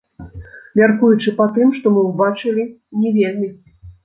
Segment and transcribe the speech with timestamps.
[0.79, 2.67] Мяркуючы па тым, што мы ўбачылі,
[3.05, 3.53] не вельмі.